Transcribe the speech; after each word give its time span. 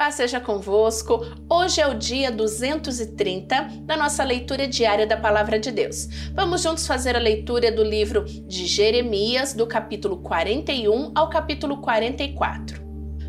Paz 0.00 0.14
seja 0.14 0.40
convosco. 0.40 1.20
Hoje 1.46 1.78
é 1.78 1.86
o 1.86 1.92
dia 1.92 2.32
230 2.32 3.82
da 3.82 3.98
nossa 3.98 4.24
leitura 4.24 4.66
diária 4.66 5.06
da 5.06 5.14
Palavra 5.14 5.58
de 5.58 5.70
Deus. 5.70 6.08
Vamos 6.34 6.62
juntos 6.62 6.86
fazer 6.86 7.16
a 7.16 7.18
leitura 7.18 7.70
do 7.70 7.84
livro 7.84 8.24
de 8.24 8.64
Jeremias, 8.64 9.52
do 9.52 9.66
capítulo 9.66 10.16
41 10.22 11.12
ao 11.14 11.28
capítulo 11.28 11.82
44. 11.82 12.82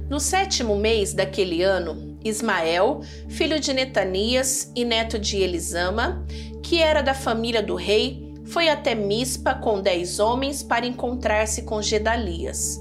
No 0.09 0.17
sétimo 0.17 0.77
mês 0.77 1.13
daquele 1.13 1.61
ano, 1.61 2.17
Ismael, 2.23 3.01
filho 3.27 3.59
de 3.59 3.73
Netanias 3.73 4.71
e 4.73 4.85
neto 4.85 5.19
de 5.19 5.41
Elisama, 5.41 6.25
que 6.63 6.81
era 6.81 7.01
da 7.01 7.13
família 7.13 7.61
do 7.61 7.75
rei, 7.75 8.31
foi 8.45 8.69
até 8.69 8.95
Mispa 8.95 9.53
com 9.55 9.81
dez 9.81 10.19
homens 10.19 10.63
para 10.63 10.87
encontrar-se 10.87 11.63
com 11.63 11.81
Gedalias. 11.81 12.79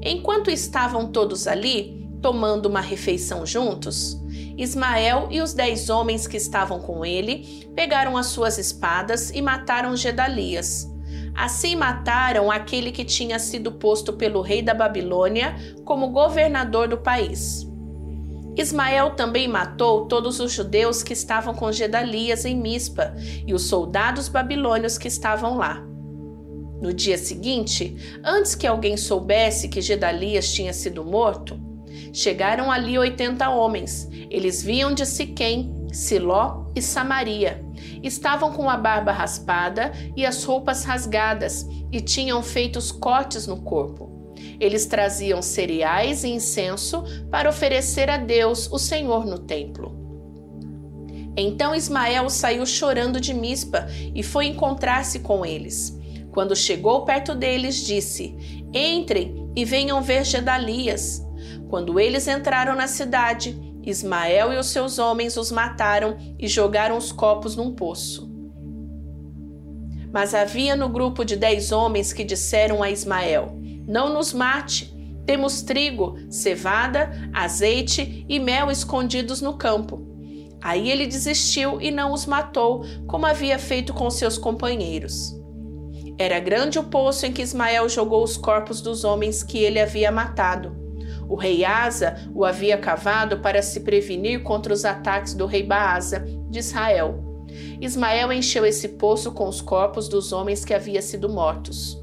Enquanto 0.00 0.48
estavam 0.48 1.10
todos 1.10 1.48
ali, 1.48 2.01
tomando 2.22 2.66
uma 2.66 2.80
refeição 2.80 3.44
juntos, 3.44 4.22
Ismael 4.56 5.28
e 5.30 5.40
os 5.40 5.52
dez 5.52 5.90
homens 5.90 6.26
que 6.26 6.36
estavam 6.36 6.78
com 6.78 7.04
ele 7.04 7.68
pegaram 7.74 8.16
as 8.16 8.26
suas 8.26 8.58
espadas 8.58 9.30
e 9.30 9.42
mataram 9.42 9.96
Gedalias. 9.96 10.88
Assim 11.34 11.74
mataram 11.74 12.50
aquele 12.50 12.92
que 12.92 13.04
tinha 13.04 13.38
sido 13.38 13.72
posto 13.72 14.12
pelo 14.12 14.40
rei 14.40 14.62
da 14.62 14.74
Babilônia 14.74 15.56
como 15.84 16.10
governador 16.10 16.88
do 16.88 16.98
país. 16.98 17.66
Ismael 18.54 19.16
também 19.16 19.48
matou 19.48 20.06
todos 20.06 20.38
os 20.38 20.52
judeus 20.52 21.02
que 21.02 21.14
estavam 21.14 21.54
com 21.54 21.72
Gedalias 21.72 22.44
em 22.44 22.54
Mispa 22.54 23.14
e 23.46 23.54
os 23.54 23.62
soldados 23.62 24.28
babilônios 24.28 24.98
que 24.98 25.08
estavam 25.08 25.56
lá. 25.56 25.82
No 26.82 26.92
dia 26.92 27.16
seguinte, 27.16 27.96
antes 28.22 28.54
que 28.54 28.66
alguém 28.66 28.96
soubesse 28.96 29.68
que 29.68 29.80
Gedalias 29.80 30.52
tinha 30.52 30.72
sido 30.74 31.02
morto, 31.02 31.71
Chegaram 32.12 32.70
ali 32.70 32.98
oitenta 32.98 33.48
homens. 33.50 34.08
Eles 34.30 34.62
vinham 34.62 34.94
de 34.94 35.06
Siquém, 35.06 35.74
Siló 35.92 36.66
e 36.74 36.82
Samaria. 36.82 37.64
Estavam 38.02 38.52
com 38.52 38.68
a 38.68 38.76
barba 38.76 39.12
raspada 39.12 39.92
e 40.16 40.24
as 40.24 40.44
roupas 40.44 40.84
rasgadas 40.84 41.66
e 41.90 42.00
tinham 42.00 42.42
feito 42.42 42.78
cortes 42.98 43.46
no 43.46 43.62
corpo. 43.62 44.10
Eles 44.58 44.86
traziam 44.86 45.42
cereais 45.42 46.24
e 46.24 46.28
incenso 46.28 47.04
para 47.30 47.48
oferecer 47.48 48.08
a 48.08 48.16
Deus, 48.16 48.70
o 48.70 48.78
Senhor, 48.78 49.26
no 49.26 49.38
templo. 49.38 50.00
Então 51.36 51.74
Ismael 51.74 52.28
saiu 52.28 52.64
chorando 52.66 53.20
de 53.20 53.32
Mispa 53.32 53.86
e 54.14 54.22
foi 54.22 54.46
encontrar-se 54.46 55.20
com 55.20 55.44
eles. 55.44 55.98
Quando 56.30 56.56
chegou 56.56 57.04
perto 57.04 57.34
deles, 57.34 57.84
disse: 57.84 58.34
Entrem 58.72 59.50
e 59.54 59.64
venham 59.64 60.02
ver 60.02 60.24
Gedalias. 60.24 61.22
Quando 61.68 61.98
eles 61.98 62.28
entraram 62.28 62.74
na 62.74 62.86
cidade, 62.86 63.58
Ismael 63.84 64.52
e 64.52 64.58
os 64.58 64.68
seus 64.68 64.98
homens 64.98 65.36
os 65.36 65.50
mataram 65.50 66.16
e 66.38 66.46
jogaram 66.46 66.96
os 66.96 67.10
copos 67.10 67.56
num 67.56 67.74
poço. 67.74 68.30
Mas 70.12 70.34
havia 70.34 70.76
no 70.76 70.88
grupo 70.88 71.24
de 71.24 71.36
dez 71.36 71.72
homens 71.72 72.12
que 72.12 72.22
disseram 72.22 72.82
a 72.82 72.90
Ismael: 72.90 73.58
Não 73.86 74.12
nos 74.12 74.32
mate, 74.32 74.94
temos 75.26 75.62
trigo, 75.62 76.16
cevada, 76.30 77.10
azeite 77.32 78.24
e 78.28 78.38
mel 78.38 78.70
escondidos 78.70 79.40
no 79.40 79.56
campo. 79.56 80.06
Aí 80.60 80.90
ele 80.90 81.06
desistiu 81.06 81.80
e 81.80 81.90
não 81.90 82.12
os 82.12 82.26
matou, 82.26 82.84
como 83.08 83.26
havia 83.26 83.58
feito 83.58 83.92
com 83.92 84.08
seus 84.10 84.38
companheiros. 84.38 85.34
Era 86.18 86.38
grande 86.38 86.78
o 86.78 86.84
poço 86.84 87.26
em 87.26 87.32
que 87.32 87.42
Ismael 87.42 87.88
jogou 87.88 88.22
os 88.22 88.36
corpos 88.36 88.80
dos 88.80 89.02
homens 89.02 89.42
que 89.42 89.58
ele 89.58 89.80
havia 89.80 90.12
matado. 90.12 90.81
O 91.32 91.34
rei 91.34 91.64
Asa 91.64 92.28
o 92.34 92.44
havia 92.44 92.76
cavado 92.76 93.38
para 93.38 93.62
se 93.62 93.80
prevenir 93.80 94.42
contra 94.42 94.70
os 94.70 94.84
ataques 94.84 95.32
do 95.32 95.46
rei 95.46 95.62
Baasa 95.62 96.26
de 96.50 96.58
Israel. 96.58 97.24
Ismael 97.80 98.30
encheu 98.30 98.66
esse 98.66 98.86
poço 98.86 99.32
com 99.32 99.48
os 99.48 99.62
corpos 99.62 100.08
dos 100.08 100.30
homens 100.30 100.62
que 100.62 100.74
haviam 100.74 101.00
sido 101.00 101.30
mortos. 101.30 101.98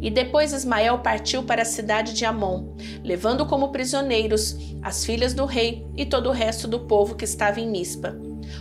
E 0.00 0.08
depois 0.08 0.52
Ismael 0.52 1.00
partiu 1.00 1.42
para 1.42 1.62
a 1.62 1.64
cidade 1.64 2.12
de 2.12 2.24
Amon, 2.24 2.76
levando 3.02 3.44
como 3.44 3.72
prisioneiros 3.72 4.56
as 4.84 5.04
filhas 5.04 5.34
do 5.34 5.44
rei 5.44 5.84
e 5.96 6.06
todo 6.06 6.28
o 6.28 6.32
resto 6.32 6.68
do 6.68 6.78
povo 6.78 7.16
que 7.16 7.24
estava 7.24 7.58
em 7.58 7.68
Mispa. 7.68 8.16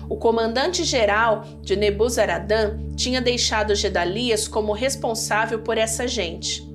O 0.10 0.18
comandante-geral 0.18 1.46
de 1.62 1.76
Nebuzaradã 1.76 2.80
tinha 2.96 3.22
deixado 3.22 3.76
Gedalias 3.76 4.48
como 4.48 4.74
responsável 4.74 5.60
por 5.60 5.78
essa 5.78 6.08
gente. 6.08 6.74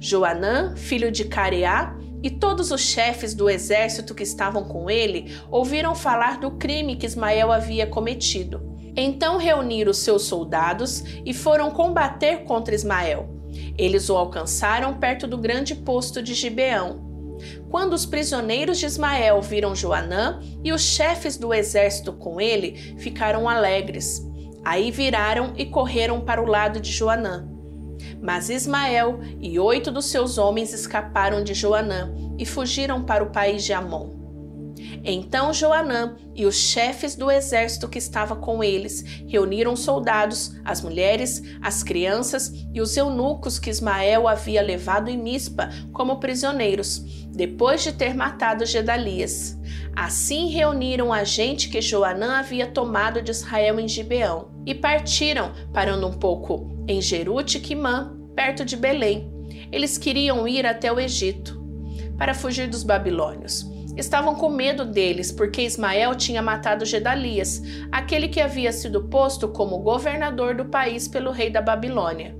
Joanã, 0.00 0.74
filho 0.76 1.10
de 1.10 1.24
Careá, 1.24 1.96
e 2.22 2.30
todos 2.30 2.70
os 2.70 2.80
chefes 2.80 3.34
do 3.34 3.48
exército 3.48 4.14
que 4.14 4.22
estavam 4.22 4.64
com 4.64 4.90
ele 4.90 5.36
ouviram 5.50 5.94
falar 5.94 6.40
do 6.40 6.52
crime 6.52 6.96
que 6.96 7.06
Ismael 7.06 7.52
havia 7.52 7.86
cometido. 7.86 8.74
Então 8.96 9.36
reuniram 9.36 9.92
seus 9.92 10.22
soldados 10.22 11.04
e 11.24 11.34
foram 11.34 11.70
combater 11.70 12.44
contra 12.44 12.74
Ismael. 12.74 13.28
Eles 13.76 14.08
o 14.08 14.16
alcançaram 14.16 14.98
perto 14.98 15.26
do 15.26 15.38
grande 15.38 15.74
posto 15.74 16.22
de 16.22 16.34
Gibeão. 16.34 17.04
Quando 17.70 17.92
os 17.92 18.06
prisioneiros 18.06 18.78
de 18.78 18.86
Ismael 18.86 19.40
viram 19.42 19.76
Joanã 19.76 20.40
e 20.64 20.72
os 20.72 20.82
chefes 20.82 21.36
do 21.36 21.52
exército 21.52 22.12
com 22.12 22.40
ele, 22.40 22.96
ficaram 22.98 23.48
alegres. 23.48 24.26
Aí 24.64 24.90
viraram 24.90 25.52
e 25.56 25.66
correram 25.66 26.22
para 26.22 26.42
o 26.42 26.46
lado 26.46 26.80
de 26.80 26.90
Joanã. 26.90 27.55
Mas 28.20 28.50
Ismael 28.50 29.20
e 29.40 29.58
oito 29.58 29.90
dos 29.90 30.06
seus 30.06 30.38
homens 30.38 30.72
escaparam 30.72 31.42
de 31.42 31.54
Joanã 31.54 32.12
e 32.38 32.44
fugiram 32.44 33.02
para 33.02 33.24
o 33.24 33.30
país 33.30 33.64
de 33.64 33.72
Amon. 33.72 34.26
Então 35.04 35.52
Joanã 35.52 36.16
e 36.34 36.44
os 36.46 36.56
chefes 36.56 37.14
do 37.14 37.30
exército 37.30 37.88
que 37.88 37.98
estava 37.98 38.36
com 38.36 38.62
eles 38.62 39.02
reuniram 39.26 39.72
os 39.72 39.80
soldados, 39.80 40.54
as 40.64 40.82
mulheres, 40.82 41.42
as 41.62 41.82
crianças 41.82 42.52
e 42.74 42.80
os 42.80 42.96
eunucos 42.96 43.58
que 43.58 43.70
Ismael 43.70 44.28
havia 44.28 44.60
levado 44.60 45.08
em 45.08 45.16
Mispa 45.16 45.70
como 45.92 46.18
prisioneiros, 46.18 46.98
depois 47.30 47.82
de 47.82 47.92
ter 47.92 48.14
matado 48.14 48.66
Gedalias. 48.66 49.56
Assim 49.96 50.48
reuniram 50.48 51.10
a 51.10 51.24
gente 51.24 51.70
que 51.70 51.80
Joanã 51.80 52.38
havia 52.38 52.66
tomado 52.66 53.22
de 53.22 53.30
Israel 53.30 53.80
em 53.80 53.88
Gibeão 53.88 54.50
e 54.66 54.74
partiram, 54.74 55.52
parando 55.72 56.06
um 56.06 56.12
pouco 56.12 56.84
em 56.86 57.00
Jerute-Quimã, 57.00 58.14
perto 58.34 58.62
de 58.62 58.76
Belém. 58.76 59.32
Eles 59.72 59.96
queriam 59.96 60.46
ir 60.46 60.66
até 60.66 60.92
o 60.92 61.00
Egito 61.00 61.58
para 62.18 62.34
fugir 62.34 62.68
dos 62.68 62.82
babilônios. 62.82 63.66
Estavam 63.96 64.34
com 64.34 64.50
medo 64.50 64.84
deles, 64.84 65.32
porque 65.32 65.62
Ismael 65.62 66.14
tinha 66.14 66.42
matado 66.42 66.84
Gedalias, 66.84 67.62
aquele 67.90 68.28
que 68.28 68.42
havia 68.42 68.72
sido 68.72 69.08
posto 69.08 69.48
como 69.48 69.78
governador 69.78 70.54
do 70.54 70.66
país 70.66 71.08
pelo 71.08 71.30
rei 71.30 71.48
da 71.48 71.62
Babilônia. 71.62 72.36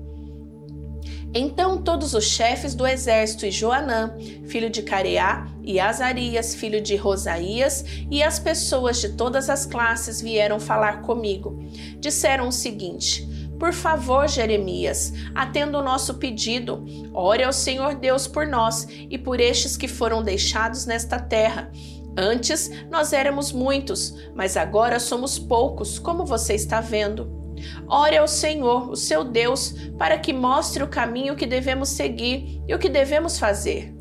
Então 1.33 1.81
todos 1.81 2.13
os 2.13 2.25
chefes 2.25 2.73
do 2.73 2.87
exército 2.87 3.45
e 3.45 3.51
Joanã, 3.51 4.15
filho 4.47 4.69
de 4.69 4.81
Careá, 4.81 5.47
e 5.63 5.79
Azarias, 5.79 6.55
filho 6.55 6.81
de 6.81 6.95
Rosaías, 6.95 7.83
e 8.09 8.23
as 8.23 8.39
pessoas 8.39 9.01
de 9.01 9.09
todas 9.09 9.49
as 9.49 9.65
classes 9.65 10.21
vieram 10.21 10.59
falar 10.59 11.01
comigo. 11.01 11.59
Disseram 11.99 12.47
o 12.47 12.51
seguinte: 12.51 13.27
por 13.59 13.73
favor, 13.73 14.27
Jeremias, 14.29 15.11
atenda 15.33 15.79
o 15.79 15.83
nosso 15.83 16.15
pedido. 16.15 16.85
Ore 17.13 17.43
ao 17.43 17.53
Senhor 17.53 17.95
Deus 17.95 18.27
por 18.27 18.45
nós 18.45 18.87
e 19.09 19.17
por 19.17 19.39
estes 19.39 19.75
que 19.75 19.87
foram 19.87 20.21
deixados 20.21 20.85
nesta 20.85 21.19
terra. 21.19 21.71
Antes 22.15 22.69
nós 22.89 23.13
éramos 23.13 23.51
muitos, 23.51 24.15
mas 24.35 24.57
agora 24.57 24.99
somos 24.99 25.37
poucos, 25.37 25.99
como 25.99 26.25
você 26.25 26.53
está 26.53 26.81
vendo. 26.81 27.36
Ore 27.87 28.17
ao 28.17 28.27
Senhor, 28.27 28.89
o 28.89 28.95
seu 28.95 29.23
Deus, 29.23 29.73
para 29.97 30.17
que 30.17 30.33
mostre 30.33 30.83
o 30.83 30.87
caminho 30.87 31.35
que 31.35 31.45
devemos 31.45 31.89
seguir 31.89 32.61
e 32.67 32.73
o 32.73 32.79
que 32.79 32.89
devemos 32.89 33.39
fazer. 33.39 33.93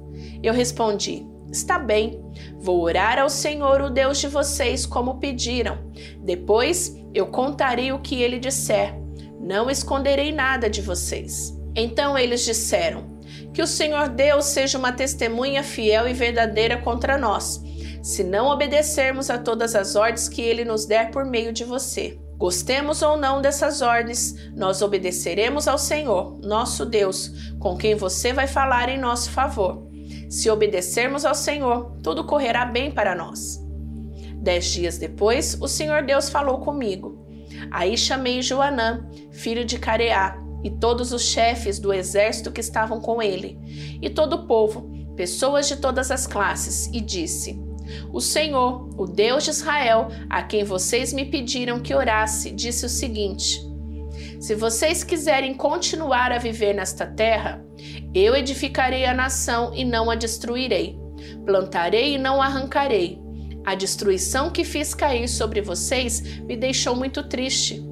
Eu 0.43 0.53
respondi: 0.53 1.27
Está 1.51 1.79
bem, 1.79 2.21
vou 2.59 2.83
orar 2.83 3.19
ao 3.19 3.31
Senhor, 3.31 3.81
o 3.81 3.91
Deus 3.91 4.19
de 4.19 4.29
vocês, 4.29 4.85
como 4.85 5.19
pediram. 5.19 5.79
Depois 6.23 6.97
eu 7.15 7.27
contarei 7.27 7.93
o 7.93 8.01
que 8.01 8.21
ele 8.21 8.39
disser. 8.39 8.95
Não 9.41 9.71
esconderei 9.71 10.33
nada 10.33 10.69
de 10.69 10.83
vocês. 10.83 11.57
Então 11.75 12.19
eles 12.19 12.45
disseram: 12.45 13.21
Que 13.55 13.63
o 13.63 13.67
Senhor 13.67 14.09
Deus 14.09 14.47
seja 14.47 14.77
uma 14.77 14.93
testemunha 14.93 15.63
fiel 15.63 16.09
e 16.09 16.13
verdadeira 16.13 16.79
contra 16.79 17.17
nós, 17.17 17.63
se 18.03 18.25
não 18.25 18.49
obedecermos 18.49 19.31
a 19.31 19.39
todas 19.39 19.75
as 19.75 19.95
ordens 19.95 20.29
que 20.29 20.43
ele 20.43 20.65
nos 20.65 20.85
der 20.85 21.11
por 21.11 21.25
meio 21.25 21.53
de 21.53 21.65
você. 21.65 22.19
Gostemos 22.37 23.01
ou 23.01 23.17
não 23.17 23.41
dessas 23.41 23.81
ordens, 23.81 24.35
nós 24.55 24.83
obedeceremos 24.83 25.67
ao 25.67 25.79
Senhor, 25.79 26.39
nosso 26.43 26.85
Deus, 26.85 27.53
com 27.59 27.77
quem 27.77 27.95
você 27.95 28.33
vai 28.33 28.47
falar 28.47 28.89
em 28.89 28.99
nosso 28.99 29.31
favor. 29.31 29.87
Se 30.29 30.51
obedecermos 30.51 31.25
ao 31.25 31.35
Senhor, 31.35 31.97
tudo 32.03 32.25
correrá 32.25 32.65
bem 32.67 32.91
para 32.91 33.15
nós. 33.15 33.65
Dez 34.37 34.67
dias 34.67 34.99
depois, 34.99 35.57
o 35.61 35.67
Senhor 35.67 36.03
Deus 36.03 36.29
falou 36.29 36.59
comigo. 36.59 37.27
Aí 37.71 37.97
chamei 37.97 38.43
Joanã, 38.43 39.09
filho 39.33 39.65
de 39.65 39.79
Careá, 39.79 40.39
e 40.63 40.71
todos 40.71 41.13
os 41.13 41.23
chefes 41.23 41.79
do 41.79 41.93
exército 41.93 42.51
que 42.53 42.61
estavam 42.61 43.01
com 43.01 43.23
ele, 43.23 43.59
e 44.03 44.11
todo 44.11 44.35
o 44.35 44.47
povo, 44.47 44.91
pessoas 45.17 45.69
de 45.69 45.77
todas 45.77 46.11
as 46.11 46.27
classes, 46.27 46.89
e 46.93 47.01
disse: 47.01 47.59
O 48.13 48.21
Senhor, 48.21 48.89
o 48.97 49.07
Deus 49.07 49.45
de 49.45 49.51
Israel, 49.51 50.09
a 50.29 50.43
quem 50.43 50.65
vocês 50.65 51.13
me 51.13 51.25
pediram 51.25 51.81
que 51.81 51.95
orasse, 51.95 52.51
disse 52.51 52.87
o 52.87 52.89
seguinte: 52.89 53.61
Se 54.41 54.55
vocês 54.55 55.05
quiserem 55.05 55.55
continuar 55.55 56.33
a 56.33 56.39
viver 56.39 56.75
nesta 56.75 57.07
terra, 57.07 57.65
eu 58.15 58.35
edificarei 58.35 59.05
a 59.05 59.15
nação 59.15 59.73
e 59.75 59.85
não 59.85 60.11
a 60.11 60.15
destruirei. 60.15 60.99
Plantarei 61.45 62.15
e 62.15 62.19
não 62.19 62.43
arrancarei. 62.43 63.21
A 63.65 63.75
destruição 63.75 64.51
que 64.51 64.65
fiz 64.65 64.95
cair 64.95 65.29
sobre 65.29 65.61
vocês 65.61 66.41
me 66.41 66.57
deixou 66.57 66.95
muito 66.95 67.29
triste. 67.29 67.85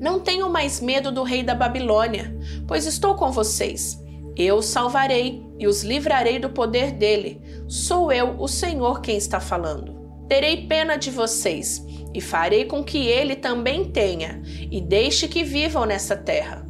Não 0.00 0.20
tenho 0.20 0.48
mais 0.48 0.80
medo 0.80 1.10
do 1.10 1.24
rei 1.24 1.42
da 1.42 1.54
Babilônia, 1.54 2.36
pois 2.66 2.86
estou 2.86 3.16
com 3.16 3.32
vocês. 3.32 3.98
Eu 4.38 4.62
salvarei 4.62 5.44
e 5.58 5.66
os 5.66 5.82
livrarei 5.82 6.38
do 6.38 6.48
poder 6.48 6.92
dele. 6.92 7.42
Sou 7.66 8.12
eu, 8.12 8.36
o 8.38 8.46
Senhor, 8.46 9.00
quem 9.00 9.16
está 9.16 9.40
falando. 9.40 9.98
Terei 10.28 10.68
pena 10.68 10.96
de 10.96 11.10
vocês 11.10 11.84
e 12.14 12.20
farei 12.20 12.64
com 12.64 12.84
que 12.84 13.08
ele 13.08 13.34
também 13.34 13.90
tenha, 13.90 14.40
e 14.70 14.80
deixe 14.80 15.26
que 15.26 15.42
vivam 15.42 15.84
nessa 15.84 16.16
terra. 16.16 16.64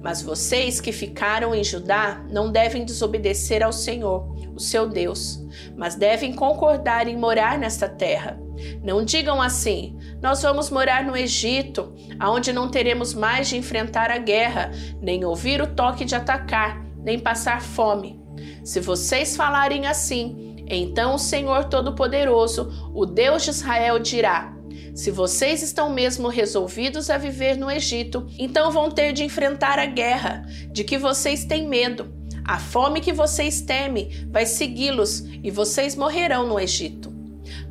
Mas 0.00 0.22
vocês 0.22 0.80
que 0.80 0.92
ficaram 0.92 1.54
em 1.54 1.64
Judá 1.64 2.24
não 2.30 2.52
devem 2.52 2.84
desobedecer 2.84 3.62
ao 3.62 3.72
Senhor, 3.72 4.36
o 4.54 4.60
seu 4.60 4.88
Deus, 4.88 5.44
mas 5.76 5.96
devem 5.96 6.32
concordar 6.32 7.08
em 7.08 7.16
morar 7.16 7.58
nesta 7.58 7.88
terra. 7.88 8.40
Não 8.82 9.04
digam 9.04 9.40
assim: 9.40 9.96
nós 10.22 10.42
vamos 10.42 10.70
morar 10.70 11.04
no 11.04 11.16
Egito, 11.16 11.94
aonde 12.18 12.52
não 12.52 12.68
teremos 12.68 13.14
mais 13.14 13.48
de 13.48 13.56
enfrentar 13.56 14.10
a 14.10 14.18
guerra, 14.18 14.70
nem 15.00 15.24
ouvir 15.24 15.60
o 15.60 15.66
toque 15.66 16.04
de 16.04 16.14
atacar, 16.14 16.84
nem 17.02 17.18
passar 17.18 17.60
fome. 17.60 18.20
Se 18.64 18.80
vocês 18.80 19.36
falarem 19.36 19.86
assim, 19.86 20.56
então 20.68 21.14
o 21.14 21.18
Senhor 21.18 21.64
Todo-Poderoso, 21.64 22.90
o 22.94 23.06
Deus 23.06 23.44
de 23.44 23.50
Israel, 23.50 23.98
dirá: 23.98 24.56
se 24.94 25.10
vocês 25.10 25.62
estão 25.62 25.90
mesmo 25.90 26.28
resolvidos 26.28 27.10
a 27.10 27.18
viver 27.18 27.56
no 27.56 27.70
Egito, 27.70 28.26
então 28.38 28.70
vão 28.70 28.90
ter 28.90 29.12
de 29.12 29.22
enfrentar 29.22 29.78
a 29.78 29.86
guerra, 29.86 30.46
de 30.72 30.84
que 30.84 30.98
vocês 30.98 31.44
têm 31.44 31.68
medo. 31.68 32.14
A 32.44 32.58
fome 32.58 33.00
que 33.00 33.12
vocês 33.12 33.60
temem 33.60 34.08
vai 34.30 34.46
segui-los 34.46 35.24
e 35.42 35.50
vocês 35.50 35.96
morrerão 35.96 36.46
no 36.46 36.58
Egito. 36.58 37.15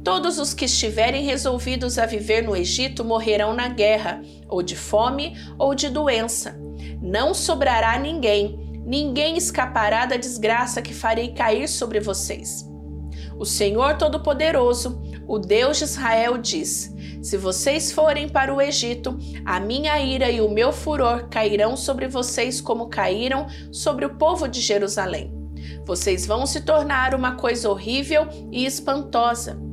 Todos 0.05 0.37
os 0.37 0.53
que 0.53 0.65
estiverem 0.65 1.25
resolvidos 1.25 1.97
a 1.97 2.05
viver 2.05 2.43
no 2.43 2.55
Egito 2.55 3.03
morrerão 3.03 3.55
na 3.55 3.67
guerra, 3.67 4.21
ou 4.47 4.61
de 4.61 4.75
fome 4.75 5.35
ou 5.57 5.73
de 5.73 5.89
doença. 5.89 6.55
Não 7.01 7.33
sobrará 7.33 7.97
ninguém, 7.97 8.83
ninguém 8.85 9.35
escapará 9.35 10.05
da 10.05 10.15
desgraça 10.15 10.79
que 10.79 10.93
farei 10.93 11.29
cair 11.29 11.67
sobre 11.67 11.99
vocês. 11.99 12.69
O 13.39 13.45
Senhor 13.45 13.97
Todo-Poderoso, 13.97 15.01
o 15.27 15.39
Deus 15.39 15.79
de 15.79 15.85
Israel, 15.85 16.37
diz: 16.37 16.93
Se 17.23 17.35
vocês 17.35 17.91
forem 17.91 18.29
para 18.29 18.53
o 18.53 18.61
Egito, 18.61 19.17
a 19.43 19.59
minha 19.59 19.99
ira 19.99 20.29
e 20.29 20.39
o 20.39 20.51
meu 20.51 20.71
furor 20.71 21.29
cairão 21.29 21.75
sobre 21.75 22.07
vocês 22.07 22.61
como 22.61 22.89
caíram 22.89 23.47
sobre 23.71 24.05
o 24.05 24.13
povo 24.17 24.47
de 24.47 24.61
Jerusalém. 24.61 25.33
Vocês 25.83 26.27
vão 26.27 26.45
se 26.45 26.61
tornar 26.61 27.15
uma 27.15 27.37
coisa 27.37 27.71
horrível 27.71 28.27
e 28.51 28.67
espantosa. 28.67 29.65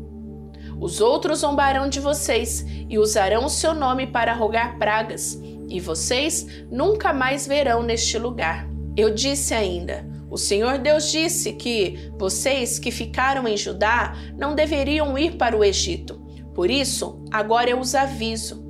Os 0.83 1.01
outros 1.01 1.39
zombarão 1.39 1.89
de 1.89 2.01
vocês 2.01 2.67
e 2.91 2.99
usarão 2.99 3.45
o 3.45 3.49
seu 3.49 3.73
nome 3.73 4.05
para 4.05 4.35
rogar 4.35 4.79
pragas, 4.79 5.41
e 5.69 5.79
vocês 5.79 6.45
nunca 6.73 7.13
mais 7.13 7.47
verão 7.47 7.85
neste 7.85 8.19
lugar. 8.19 8.69
Eu 8.97 9.15
disse 9.15 9.55
ainda: 9.55 10.05
o 10.29 10.37
Senhor 10.37 10.79
Deus 10.79 11.13
disse 11.13 11.53
que 11.53 12.11
vocês 12.19 12.81
que 12.81 12.91
ficaram 12.91 13.47
em 13.47 13.57
Judá 13.57 14.17
não 14.37 14.57
deveriam 14.57 15.17
ir 15.17 15.37
para 15.37 15.57
o 15.57 15.63
Egito. 15.63 16.21
Por 16.53 16.69
isso, 16.69 17.25
agora 17.31 17.71
eu 17.71 17.79
os 17.79 17.95
aviso. 17.95 18.62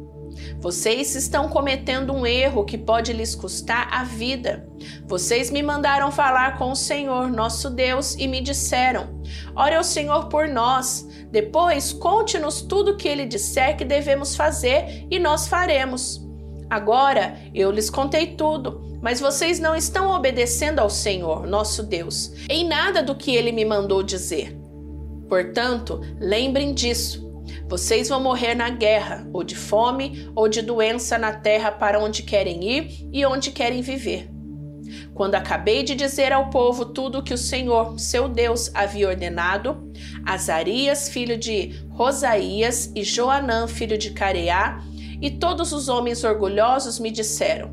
Vocês 0.63 1.17
estão 1.17 1.49
cometendo 1.49 2.13
um 2.13 2.25
erro 2.25 2.65
que 2.65 2.79
pode 2.79 3.13
lhes 3.13 3.35
custar 3.35 3.89
a 3.91 4.05
vida. 4.05 4.65
Vocês 5.09 5.51
me 5.51 5.61
mandaram 5.61 6.13
falar 6.13 6.57
com 6.57 6.71
o 6.71 6.77
Senhor, 6.77 7.29
nosso 7.33 7.69
Deus, 7.69 8.15
e 8.15 8.29
me 8.29 8.41
disseram: 8.41 9.21
Ore 9.57 9.75
ao 9.75 9.83
Senhor 9.83 10.29
por 10.29 10.47
nós. 10.47 11.05
Depois, 11.33 11.93
conte-nos 11.93 12.63
tudo 12.63 12.93
o 12.93 12.97
que 12.97 13.09
ele 13.09 13.27
disser 13.27 13.77
que 13.77 13.85
devemos 13.85 14.37
fazer 14.37 15.05
e 15.11 15.19
nós 15.19 15.49
faremos. 15.49 16.25
Agora 16.71 17.37
eu 17.53 17.73
lhes 17.73 17.91
contei 17.91 18.37
tudo, 18.37 18.99
mas 19.03 19.19
vocês 19.19 19.59
não 19.59 19.75
estão 19.75 20.15
obedecendo 20.15 20.79
ao 20.79 20.89
Senhor, 20.89 21.45
nosso 21.45 21.83
Deus, 21.83 22.35
em 22.49 22.69
nada 22.69 23.03
do 23.03 23.17
que 23.17 23.35
ele 23.35 23.51
me 23.51 23.65
mandou 23.65 24.01
dizer. 24.01 24.57
Portanto, 25.29 26.01
lembrem 26.21 26.73
disso 26.73 27.32
vocês 27.69 28.09
vão 28.09 28.21
morrer 28.21 28.55
na 28.55 28.69
guerra, 28.71 29.27
ou 29.33 29.43
de 29.43 29.57
fome, 29.57 30.31
ou 30.35 30.49
de 30.49 30.63
doença 30.63 31.19
na 31.19 31.33
terra 31.33 31.71
para 31.71 31.99
onde 31.99 32.23
querem 32.23 32.63
ir 32.65 33.09
e 33.13 33.25
onde 33.25 33.51
querem 33.51 33.83
viver. 33.83 34.31
Quando 35.15 35.35
acabei 35.35 35.83
de 35.83 35.95
dizer 35.95 36.33
ao 36.33 36.51
povo 36.51 36.87
tudo 36.87 37.19
o 37.19 37.23
que 37.23 37.35
o 37.35 37.39
Senhor, 37.39 37.99
seu 37.99 38.29
Deus, 38.29 38.71
havia 38.75 39.09
ordenado, 39.09 39.91
Azarias, 40.25 41.09
filho 41.09 41.37
de 41.37 41.85
Rosaías, 41.91 42.91
e 42.95 43.03
Joanã, 43.03 43.67
filho 43.67 43.97
de 43.97 44.11
Careá, 44.11 44.83
e 45.21 45.31
todos 45.31 45.73
os 45.73 45.89
homens 45.89 46.25
orgulhosos 46.25 46.99
me 46.99 47.11
disseram: 47.11 47.71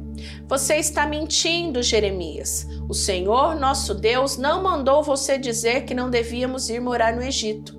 Você 0.47 0.75
está 0.75 1.05
mentindo, 1.07 1.81
Jeremias. 1.81 2.67
O 2.87 2.93
Senhor, 2.93 3.55
nosso 3.55 3.95
Deus, 3.95 4.37
não 4.37 4.61
mandou 4.61 5.01
você 5.01 5.37
dizer 5.37 5.85
que 5.85 5.95
não 5.95 6.09
devíamos 6.09 6.69
ir 6.69 6.79
morar 6.79 7.15
no 7.15 7.23
Egito. 7.23 7.78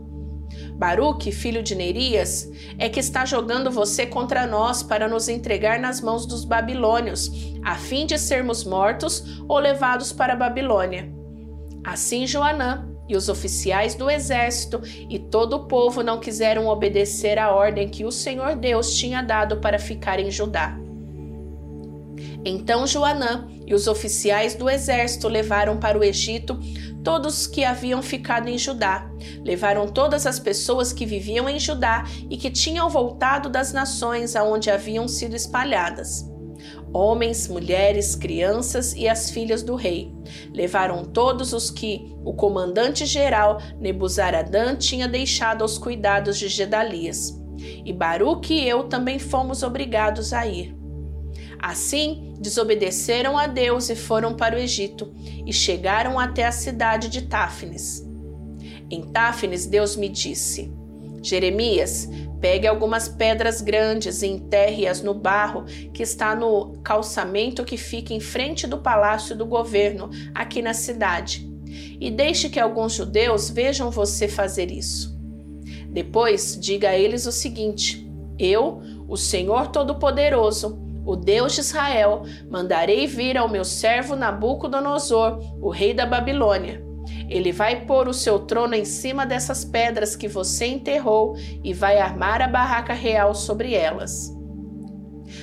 Baruque, 0.80 1.30
filho 1.30 1.62
de 1.62 1.74
Nerias, 1.74 2.50
é 2.78 2.88
que 2.88 3.00
está 3.00 3.26
jogando 3.26 3.70
você 3.70 4.06
contra 4.06 4.46
nós 4.46 4.82
para 4.82 5.06
nos 5.06 5.28
entregar 5.28 5.78
nas 5.78 6.00
mãos 6.00 6.24
dos 6.24 6.42
babilônios, 6.42 7.30
a 7.62 7.74
fim 7.74 8.06
de 8.06 8.18
sermos 8.18 8.64
mortos 8.64 9.42
ou 9.46 9.58
levados 9.58 10.10
para 10.10 10.32
a 10.32 10.36
Babilônia. 10.36 11.12
Assim 11.84 12.26
Joanã 12.26 12.88
e 13.06 13.14
os 13.14 13.28
oficiais 13.28 13.94
do 13.94 14.10
exército 14.10 14.80
e 15.06 15.18
todo 15.18 15.56
o 15.56 15.66
povo 15.66 16.02
não 16.02 16.18
quiseram 16.18 16.66
obedecer 16.66 17.38
à 17.38 17.52
ordem 17.52 17.86
que 17.86 18.06
o 18.06 18.10
Senhor 18.10 18.56
Deus 18.56 18.94
tinha 18.94 19.20
dado 19.20 19.58
para 19.58 19.78
ficar 19.78 20.18
em 20.18 20.30
Judá. 20.30 20.78
Então 22.42 22.86
Joanã 22.86 23.46
e 23.70 23.74
os 23.74 23.86
oficiais 23.86 24.56
do 24.56 24.68
exército 24.68 25.28
levaram 25.28 25.78
para 25.78 25.96
o 25.96 26.02
Egito 26.02 26.58
todos 27.04 27.46
que 27.46 27.64
haviam 27.64 28.02
ficado 28.02 28.48
em 28.48 28.58
Judá. 28.58 29.08
Levaram 29.44 29.86
todas 29.86 30.26
as 30.26 30.40
pessoas 30.40 30.92
que 30.92 31.06
viviam 31.06 31.48
em 31.48 31.58
Judá 31.58 32.04
e 32.28 32.36
que 32.36 32.50
tinham 32.50 32.90
voltado 32.90 33.48
das 33.48 33.72
nações 33.72 34.34
aonde 34.34 34.70
haviam 34.70 35.06
sido 35.06 35.36
espalhadas. 35.36 36.28
Homens, 36.92 37.46
mulheres, 37.46 38.16
crianças 38.16 38.92
e 38.94 39.08
as 39.08 39.30
filhas 39.30 39.62
do 39.62 39.76
rei. 39.76 40.12
Levaram 40.52 41.04
todos 41.04 41.52
os 41.52 41.70
que 41.70 42.12
o 42.24 42.34
comandante-geral 42.34 43.62
Nebuzaradã 43.78 44.74
tinha 44.74 45.06
deixado 45.06 45.62
aos 45.62 45.78
cuidados 45.78 46.36
de 46.36 46.48
Gedalias. 46.48 47.40
E 47.84 47.92
Baruque 47.92 48.52
e 48.52 48.68
eu 48.68 48.88
também 48.88 49.20
fomos 49.20 49.62
obrigados 49.62 50.32
a 50.32 50.44
ir. 50.44 50.79
Assim, 51.62 52.34
desobedeceram 52.40 53.36
a 53.36 53.46
Deus 53.46 53.90
e 53.90 53.96
foram 53.96 54.34
para 54.34 54.56
o 54.56 54.58
Egito, 54.58 55.12
e 55.46 55.52
chegaram 55.52 56.18
até 56.18 56.46
a 56.46 56.52
cidade 56.52 57.08
de 57.08 57.22
Táfnis. 57.22 58.06
Em 58.90 59.02
Táfnis, 59.02 59.66
Deus 59.66 59.94
me 59.94 60.08
disse: 60.08 60.72
Jeremias, 61.22 62.08
pegue 62.40 62.66
algumas 62.66 63.08
pedras 63.08 63.60
grandes 63.60 64.22
e 64.22 64.26
enterre-as 64.26 65.02
no 65.02 65.12
barro 65.12 65.64
que 65.92 66.02
está 66.02 66.34
no 66.34 66.78
calçamento 66.82 67.64
que 67.64 67.76
fica 67.76 68.14
em 68.14 68.20
frente 68.20 68.66
do 68.66 68.78
palácio 68.78 69.36
do 69.36 69.44
governo, 69.44 70.08
aqui 70.34 70.62
na 70.62 70.72
cidade. 70.72 71.46
E 72.00 72.10
deixe 72.10 72.48
que 72.48 72.58
alguns 72.58 72.94
judeus 72.94 73.50
vejam 73.50 73.90
você 73.90 74.26
fazer 74.26 74.70
isso. 74.70 75.14
Depois, 75.90 76.58
diga 76.58 76.88
a 76.88 76.98
eles 76.98 77.26
o 77.26 77.32
seguinte: 77.32 78.10
Eu, 78.38 78.80
o 79.06 79.16
Senhor 79.16 79.68
Todo-Poderoso, 79.68 80.89
o 81.10 81.16
Deus 81.16 81.54
de 81.54 81.60
Israel, 81.60 82.22
mandarei 82.48 83.04
vir 83.04 83.36
ao 83.36 83.48
meu 83.48 83.64
servo 83.64 84.14
Nabucodonosor, 84.14 85.40
o 85.60 85.68
rei 85.68 85.92
da 85.92 86.06
Babilônia. 86.06 86.84
Ele 87.28 87.50
vai 87.50 87.84
pôr 87.84 88.06
o 88.06 88.14
seu 88.14 88.38
trono 88.38 88.76
em 88.76 88.84
cima 88.84 89.26
dessas 89.26 89.64
pedras 89.64 90.14
que 90.14 90.28
você 90.28 90.66
enterrou 90.66 91.34
e 91.64 91.74
vai 91.74 91.98
armar 91.98 92.40
a 92.40 92.46
barraca 92.46 92.92
real 92.92 93.34
sobre 93.34 93.74
elas. 93.74 94.32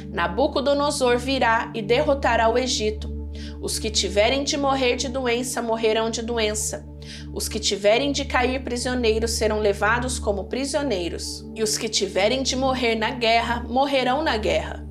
Nabucodonosor 0.09 1.17
virá 1.17 1.69
e 1.75 1.81
derrotará 1.81 2.47
o 2.47 2.57
Egito. 2.57 3.13
Os 3.61 3.77
que 3.77 3.89
tiverem 3.89 4.45
de 4.45 4.55
morrer 4.55 4.95
de 4.95 5.09
doença 5.09 5.61
morrerão 5.61 6.09
de 6.09 6.21
doença. 6.21 6.87
Os 7.33 7.49
que 7.49 7.59
tiverem 7.59 8.13
de 8.13 8.23
cair 8.23 8.63
prisioneiros 8.63 9.31
serão 9.31 9.59
levados 9.59 10.17
como 10.17 10.45
prisioneiros. 10.45 11.45
E 11.53 11.61
os 11.61 11.77
que 11.77 11.89
tiverem 11.89 12.41
de 12.41 12.55
morrer 12.55 12.95
na 12.95 13.11
guerra 13.11 13.65
morrerão 13.67 14.23
na 14.23 14.37
guerra. 14.37 14.86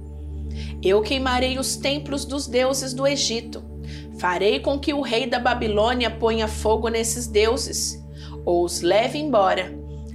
Eu 0.83 1.03
queimarei 1.03 1.59
os 1.59 1.77
templos 1.77 2.25
dos 2.25 2.47
deuses 2.47 2.93
do 2.93 3.07
Egito. 3.07 3.63
Farei 4.19 4.61
com 4.61 4.79
que 4.79 4.93
o 4.93 5.01
rei 5.01 5.27
da 5.27 5.39
Babilônia 5.39 6.11
ponha 6.11 6.49
fogo 6.49 6.89
nesses 6.89 7.27
deuses, 7.27 8.03
ou 8.45 8.65
os 8.65 8.81
leve 8.81 9.19
embora. 9.19 9.75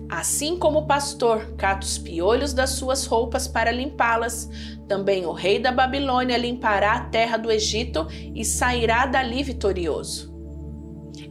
Assim 0.09 0.57
como 0.57 0.79
o 0.79 0.87
pastor 0.87 1.53
cata 1.55 1.85
os 1.85 1.97
piolhos 1.97 2.53
das 2.53 2.71
suas 2.71 3.05
roupas 3.05 3.47
para 3.47 3.71
limpá-las, 3.71 4.49
também 4.87 5.25
o 5.25 5.31
rei 5.31 5.57
da 5.57 5.71
Babilônia 5.71 6.37
limpará 6.37 6.93
a 6.93 7.05
terra 7.05 7.37
do 7.37 7.49
Egito 7.49 8.07
e 8.35 8.43
sairá 8.43 9.05
dali 9.05 9.41
vitorioso. 9.41 10.31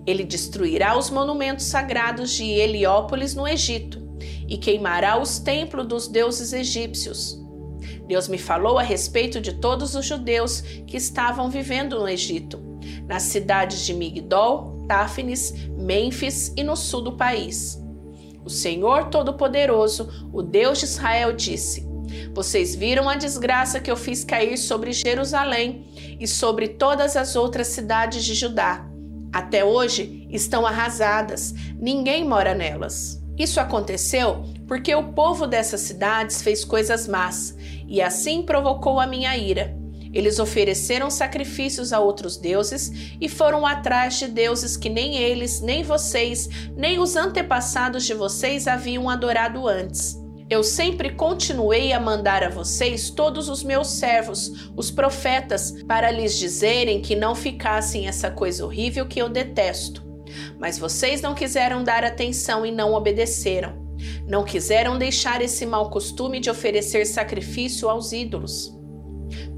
Ele 0.07 0.25
destruirá 0.25 0.97
os 0.97 1.11
monumentos 1.11 1.67
sagrados 1.67 2.31
de 2.31 2.45
Heliópolis 2.45 3.35
no 3.35 3.47
Egito 3.47 4.01
e 4.49 4.57
queimará 4.57 5.21
os 5.21 5.39
templos 5.39 5.87
dos 5.87 6.09
deuses 6.09 6.53
egípcios. 6.53 7.39
Deus 8.07 8.29
me 8.29 8.39
falou 8.39 8.79
a 8.79 8.83
respeito 8.83 9.41
de 9.41 9.55
todos 9.55 9.95
os 9.95 10.07
judeus 10.07 10.61
que 10.87 10.97
estavam 10.97 11.51
vivendo 11.51 11.99
no 11.99 12.09
Egito, 12.09 12.61
nas 13.07 13.25
cidades 13.25 13.85
de 13.85 13.95
Migdol, 13.95 14.85
Táfnis, 14.89 15.53
Mênfis 15.77 16.53
e 16.57 16.63
no 16.63 16.77
sul 16.77 17.03
do 17.03 17.13
país. 17.13 17.81
O 18.45 18.51
Senhor 18.51 19.11
Todo-Poderoso, 19.11 20.31
o 20.33 20.43
Deus 20.43 20.79
de 20.79 20.87
Israel, 20.87 21.33
disse: 21.33 21.87
Vocês 22.35 22.75
viram 22.75 23.09
a 23.09 23.17
desgraça 23.17 23.81
que 23.81 23.91
eu 23.91 23.97
fiz 23.97 24.25
cair 24.25 24.57
sobre 24.57 24.93
Jerusalém 24.93 25.87
e 26.19 26.27
sobre 26.27 26.69
todas 26.69 27.17
as 27.17 27.37
outras 27.37 27.69
cidades 27.69 28.25
de 28.25 28.35
Judá. 28.35 28.87
Até 29.33 29.65
hoje 29.65 30.27
estão 30.31 30.67
arrasadas, 30.67 31.55
ninguém 31.79 32.27
mora 32.27 32.55
nelas. 32.55 33.20
Isso 33.41 33.59
aconteceu 33.59 34.45
porque 34.69 34.95
o 34.95 35.15
povo 35.15 35.47
dessas 35.47 35.81
cidades 35.81 36.43
fez 36.43 36.63
coisas 36.63 37.09
más 37.09 37.57
e 37.89 38.03
assim 38.03 38.43
provocou 38.43 39.01
a 39.01 39.07
minha 39.07 39.35
ira. 39.35 39.75
Eles 40.13 40.39
ofereceram 40.39 41.09
sacrifícios 41.09 41.91
a 41.91 42.01
outros 42.01 42.37
deuses 42.37 42.93
e 43.19 43.31
foram 43.31 43.65
atrás 43.65 44.19
de 44.19 44.29
deuses 44.29 44.77
que 44.77 44.91
nem 44.91 45.17
eles, 45.17 45.63
nem 45.63 45.83
vocês, 45.83 46.51
nem 46.77 46.99
os 46.99 47.17
antepassados 47.17 48.05
de 48.05 48.13
vocês 48.13 48.69
haviam 48.69 49.09
adorado 49.09 49.67
antes. 49.67 50.19
Eu 50.51 50.63
sempre 50.63 51.15
continuei 51.15 51.95
a 51.95 52.01
mandar 52.01 52.43
a 52.43 52.51
vocês 52.51 53.09
todos 53.09 53.49
os 53.49 53.63
meus 53.63 53.89
servos, 53.89 54.71
os 54.77 54.91
profetas, 54.91 55.83
para 55.89 56.11
lhes 56.11 56.39
dizerem 56.39 57.01
que 57.01 57.17
não 57.17 57.35
ficassem 57.35 58.07
essa 58.07 58.31
coisa 58.31 58.67
horrível 58.67 59.07
que 59.07 59.19
eu 59.19 59.31
detesto. 59.31 60.10
Mas 60.59 60.79
vocês 60.79 61.21
não 61.21 61.35
quiseram 61.35 61.83
dar 61.83 62.05
atenção 62.05 62.65
e 62.65 62.71
não 62.71 62.95
obedeceram. 62.95 63.91
Não 64.27 64.45
quiseram 64.45 64.99
deixar 64.99 65.43
esse 65.43 65.67
mau 65.67 65.91
costume 65.91 66.41
de 66.41 66.51
oferecer 66.51 67.05
sacrifício 67.05 67.89
aos 67.89 68.13
ídolos. 68.13 68.75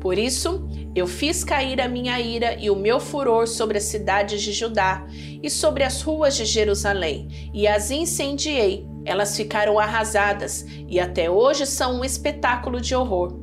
Por 0.00 0.18
isso, 0.18 0.68
eu 0.94 1.06
fiz 1.06 1.44
cair 1.44 1.80
a 1.80 1.88
minha 1.88 2.20
ira 2.20 2.56
e 2.58 2.68
o 2.68 2.76
meu 2.76 3.00
furor 3.00 3.46
sobre 3.46 3.78
as 3.78 3.84
cidades 3.84 4.42
de 4.42 4.52
Judá 4.52 5.06
e 5.42 5.48
sobre 5.48 5.84
as 5.84 6.02
ruas 6.02 6.36
de 6.36 6.44
Jerusalém, 6.44 7.50
e 7.54 7.66
as 7.66 7.90
incendiei. 7.90 8.86
Elas 9.04 9.36
ficaram 9.36 9.78
arrasadas 9.78 10.66
e 10.88 11.00
até 11.00 11.30
hoje 11.30 11.66
são 11.66 12.00
um 12.00 12.04
espetáculo 12.04 12.80
de 12.80 12.94
horror. 12.94 13.40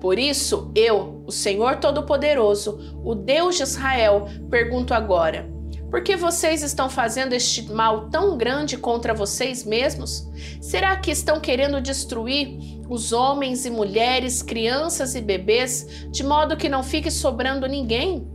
Por 0.00 0.18
isso, 0.18 0.70
eu, 0.74 1.22
o 1.26 1.32
Senhor 1.32 1.76
Todo-Poderoso, 1.76 3.00
o 3.04 3.14
Deus 3.14 3.56
de 3.56 3.62
Israel, 3.62 4.26
pergunto 4.50 4.92
agora: 4.92 5.48
por 5.94 6.02
que 6.02 6.16
vocês 6.16 6.60
estão 6.64 6.90
fazendo 6.90 7.34
este 7.34 7.70
mal 7.70 8.08
tão 8.08 8.36
grande 8.36 8.76
contra 8.76 9.14
vocês 9.14 9.62
mesmos? 9.64 10.28
Será 10.60 10.96
que 10.96 11.12
estão 11.12 11.38
querendo 11.38 11.80
destruir 11.80 12.58
os 12.88 13.12
homens 13.12 13.64
e 13.64 13.70
mulheres, 13.70 14.42
crianças 14.42 15.14
e 15.14 15.20
bebês, 15.20 16.08
de 16.10 16.24
modo 16.24 16.56
que 16.56 16.68
não 16.68 16.82
fique 16.82 17.12
sobrando 17.12 17.68
ninguém? 17.68 18.26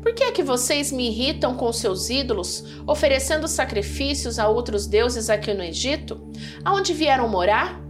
Por 0.00 0.14
que 0.14 0.24
é 0.24 0.32
que 0.32 0.42
vocês 0.42 0.90
me 0.90 1.08
irritam 1.08 1.54
com 1.58 1.70
seus 1.74 2.08
ídolos, 2.08 2.64
oferecendo 2.86 3.46
sacrifícios 3.46 4.38
a 4.38 4.48
outros 4.48 4.86
deuses 4.86 5.28
aqui 5.28 5.52
no 5.52 5.62
Egito? 5.62 6.26
Aonde 6.64 6.94
vieram 6.94 7.28
morar? 7.28 7.82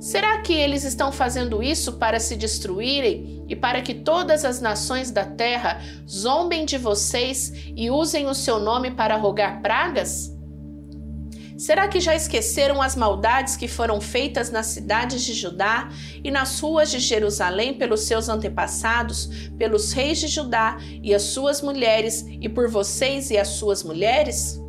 Será 0.00 0.40
que 0.42 0.52
eles 0.52 0.84
estão 0.84 1.10
fazendo 1.10 1.60
isso 1.60 1.94
para 1.94 2.20
se 2.20 2.36
destruírem 2.36 3.44
e 3.48 3.56
para 3.56 3.82
que 3.82 3.94
todas 3.94 4.44
as 4.44 4.60
nações 4.60 5.10
da 5.10 5.24
terra 5.24 5.80
zombem 6.08 6.64
de 6.64 6.78
vocês 6.78 7.52
e 7.76 7.90
usem 7.90 8.26
o 8.26 8.34
seu 8.34 8.60
nome 8.60 8.92
para 8.92 9.16
rogar 9.16 9.60
pragas? 9.60 10.32
Será 11.58 11.88
que 11.88 11.98
já 11.98 12.14
esqueceram 12.14 12.80
as 12.80 12.94
maldades 12.94 13.56
que 13.56 13.66
foram 13.66 14.00
feitas 14.00 14.48
nas 14.48 14.66
cidades 14.66 15.24
de 15.24 15.34
Judá 15.34 15.88
e 16.22 16.30
nas 16.30 16.60
ruas 16.60 16.88
de 16.88 17.00
Jerusalém 17.00 17.74
pelos 17.74 18.02
seus 18.02 18.28
antepassados, 18.28 19.50
pelos 19.58 19.90
reis 19.90 20.20
de 20.20 20.28
Judá 20.28 20.78
e 21.02 21.12
as 21.12 21.22
suas 21.22 21.60
mulheres, 21.60 22.24
e 22.40 22.48
por 22.48 22.70
vocês 22.70 23.32
e 23.32 23.36
as 23.36 23.48
suas 23.48 23.82
mulheres? 23.82 24.60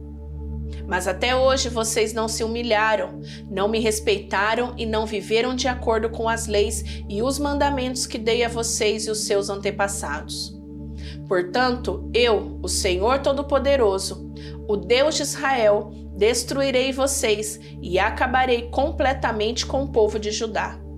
Mas 0.90 1.08
até 1.08 1.36
hoje 1.36 1.70
vocês 1.70 2.14
não 2.14 2.28
se 2.28 2.44
humilharam, 2.44 3.22
não 3.48 3.68
me 3.68 3.80
respeitaram 3.80 4.74
e 4.76 4.88
não 4.88 5.06
viveram 5.06 5.56
de 5.56 5.68
acordo 5.68 6.10
com 6.10 6.28
as 6.28 6.48
leis 6.48 6.84
e 7.08 7.22
os 7.22 7.38
mandamentos 7.38 8.08
que 8.08 8.18
dei 8.18 8.44
a 8.44 8.50
vocês 8.50 9.06
e 9.06 9.12
os 9.12 9.20
seus 9.20 9.52
antepassados. 9.52 10.60
Portanto, 11.28 12.10
eu, 12.12 12.60
o 12.64 12.68
Senhor 12.68 13.20
Todo-Poderoso, 13.20 14.34
o 14.68 14.76
Deus 14.76 15.14
de 15.14 15.22
Israel, 15.22 15.92
destruirei 16.18 16.92
vocês 16.92 17.60
e 17.80 18.00
acabarei 18.00 18.64
completamente 18.72 19.68
com 19.68 19.84
o 19.84 19.92
povo 19.92 20.18
de 20.18 20.32
Judá. 20.32 20.89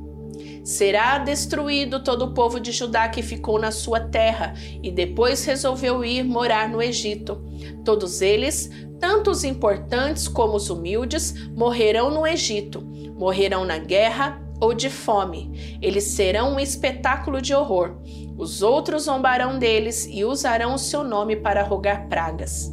Será 0.64 1.18
destruído 1.18 2.04
todo 2.04 2.26
o 2.26 2.34
povo 2.34 2.60
de 2.60 2.72
Judá 2.72 3.10
que 3.10 3.24
ficou 3.24 3.60
na 3.60 3.72
sua 3.72 4.00
terra 4.00 4.54
e 4.84 4.92
depois 4.92 5.44
resolveu 5.44 6.04
ir 6.06 6.24
morar 6.24 6.70
no 6.70 6.82
Egito. 6.82 7.44
Todos 7.84 8.22
eles 8.22 8.70
tanto 9.00 9.32
os 9.32 9.44
importantes 9.44 10.28
como 10.28 10.56
os 10.56 10.70
humildes 10.70 11.34
morrerão 11.56 12.12
no 12.12 12.26
Egito, 12.28 12.82
morrerão 13.18 13.66
na 13.66 13.80
guerra 13.80 14.40
ou 14.62 14.76
de 14.76 14.92
fome. 14.92 15.80
Eles 15.82 16.04
serão 16.04 16.54
um 16.54 16.60
espetáculo 16.60 17.42
de 17.42 17.54
horror. 17.54 17.98
Os 18.38 18.62
outros 18.62 19.04
zombarão 19.04 19.58
deles 19.58 20.08
e 20.10 20.24
usarão 20.24 20.76
o 20.76 20.80
seu 20.80 21.04
nome 21.04 21.36
para 21.36 21.64
rogar 21.64 22.08
pragas. 22.08 22.72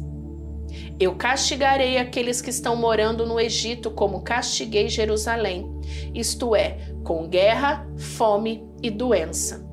Eu 0.99 1.15
castigarei 1.15 1.97
aqueles 1.97 2.41
que 2.41 2.49
estão 2.49 2.75
morando 2.75 3.25
no 3.25 3.39
Egito 3.39 3.89
como 3.89 4.21
castiguei 4.21 4.89
Jerusalém, 4.89 5.65
isto 6.13 6.53
é, 6.53 6.77
com 7.05 7.25
guerra, 7.25 7.87
fome 7.97 8.67
e 8.83 8.91
doença. 8.91 9.65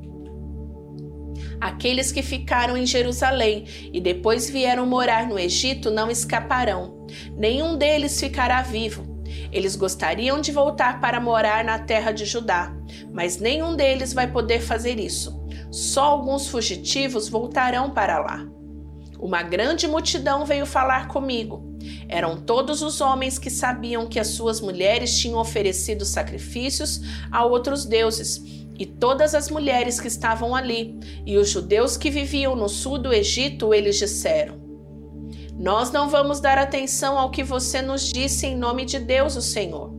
Aqueles 1.60 2.12
que 2.12 2.22
ficaram 2.22 2.76
em 2.76 2.86
Jerusalém 2.86 3.64
e 3.92 4.00
depois 4.00 4.48
vieram 4.48 4.86
morar 4.86 5.26
no 5.26 5.36
Egito 5.36 5.90
não 5.90 6.08
escaparão. 6.08 7.06
Nenhum 7.36 7.76
deles 7.76 8.20
ficará 8.20 8.62
vivo. 8.62 9.04
Eles 9.50 9.74
gostariam 9.74 10.40
de 10.40 10.52
voltar 10.52 11.00
para 11.00 11.18
morar 11.18 11.64
na 11.64 11.78
terra 11.78 12.12
de 12.12 12.24
Judá, 12.24 12.72
mas 13.12 13.38
nenhum 13.38 13.74
deles 13.74 14.12
vai 14.12 14.30
poder 14.30 14.60
fazer 14.60 15.00
isso. 15.00 15.44
Só 15.72 16.04
alguns 16.04 16.46
fugitivos 16.46 17.28
voltarão 17.28 17.90
para 17.90 18.18
lá. 18.18 18.55
Uma 19.18 19.42
grande 19.42 19.86
multidão 19.86 20.44
veio 20.44 20.66
falar 20.66 21.08
comigo. 21.08 21.76
Eram 22.08 22.36
todos 22.36 22.82
os 22.82 23.00
homens 23.00 23.38
que 23.38 23.50
sabiam 23.50 24.06
que 24.06 24.18
as 24.18 24.28
suas 24.28 24.60
mulheres 24.60 25.18
tinham 25.18 25.38
oferecido 25.38 26.04
sacrifícios 26.04 27.00
a 27.30 27.44
outros 27.44 27.84
deuses 27.84 28.42
e 28.78 28.84
todas 28.84 29.34
as 29.34 29.50
mulheres 29.50 29.98
que 29.98 30.08
estavam 30.08 30.54
ali, 30.54 30.98
e 31.24 31.38
os 31.38 31.48
judeus 31.48 31.96
que 31.96 32.10
viviam 32.10 32.54
no 32.54 32.68
sul 32.68 32.98
do 32.98 33.12
Egito, 33.12 33.72
eles 33.72 33.96
disseram: 33.96 34.60
Nós 35.58 35.90
não 35.90 36.08
vamos 36.10 36.40
dar 36.40 36.58
atenção 36.58 37.18
ao 37.18 37.30
que 37.30 37.42
você 37.42 37.80
nos 37.80 38.10
disse 38.10 38.46
em 38.46 38.56
nome 38.56 38.84
de 38.84 38.98
Deus, 38.98 39.34
o 39.34 39.42
Senhor. 39.42 39.94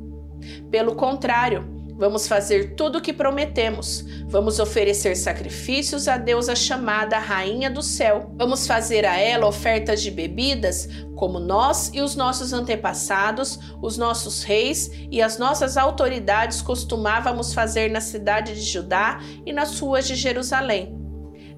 Pelo 0.70 0.96
contrário, 0.96 1.77
Vamos 1.98 2.28
fazer 2.28 2.76
tudo 2.76 3.00
o 3.00 3.02
que 3.02 3.12
prometemos. 3.12 4.06
Vamos 4.28 4.60
oferecer 4.60 5.16
sacrifícios 5.16 6.08
à 6.08 6.16
deusa 6.16 6.56
chamada 6.56 7.18
Rainha 7.18 7.72
do 7.72 7.82
Céu. 7.82 8.32
Vamos 8.36 8.68
fazer 8.68 9.04
a 9.04 9.18
ela 9.18 9.48
ofertas 9.48 10.04
de 10.04 10.12
bebidas, 10.12 10.88
como 11.16 11.40
nós 11.40 11.90
e 11.96 12.02
os 12.02 12.16
nossos 12.16 12.54
antepassados, 12.54 13.60
os 13.82 13.98
nossos 13.98 14.44
reis 14.44 14.92
e 15.10 15.24
as 15.24 15.40
nossas 15.40 15.76
autoridades 15.76 16.62
costumávamos 16.62 17.52
fazer 17.52 17.90
na 17.90 18.00
cidade 18.00 18.54
de 18.54 18.62
Judá 18.62 19.20
e 19.44 19.52
nas 19.52 19.80
ruas 19.80 20.08
de 20.08 20.14
Jerusalém. 20.14 20.96